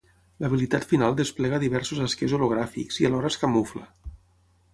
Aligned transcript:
L'habilitat 0.43 0.87
final 0.93 1.13
desplega 1.19 1.59
diversos 1.65 2.01
esquers 2.07 2.35
hologràfics 2.39 2.99
i 3.03 3.09
alhora 3.11 3.31
es 3.35 3.39
camufla. 3.45 3.87